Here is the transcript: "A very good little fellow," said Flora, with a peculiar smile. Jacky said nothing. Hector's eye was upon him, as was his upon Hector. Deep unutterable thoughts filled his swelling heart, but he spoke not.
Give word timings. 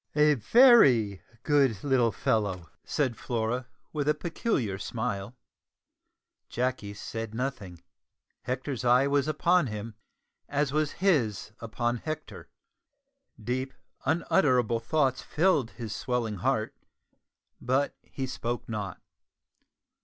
"A 0.15 0.33
very 0.33 1.21
good 1.43 1.83
little 1.83 2.11
fellow," 2.11 2.71
said 2.83 3.15
Flora, 3.15 3.67
with 3.93 4.09
a 4.09 4.15
peculiar 4.15 4.79
smile. 4.79 5.35
Jacky 6.49 6.95
said 6.95 7.35
nothing. 7.35 7.83
Hector's 8.41 8.83
eye 8.83 9.05
was 9.05 9.27
upon 9.27 9.67
him, 9.67 9.93
as 10.49 10.73
was 10.73 10.93
his 10.93 11.51
upon 11.59 11.97
Hector. 11.97 12.49
Deep 13.39 13.75
unutterable 14.03 14.79
thoughts 14.79 15.21
filled 15.21 15.69
his 15.69 15.95
swelling 15.95 16.37
heart, 16.37 16.75
but 17.61 17.95
he 18.01 18.25
spoke 18.25 18.67
not. 18.67 18.99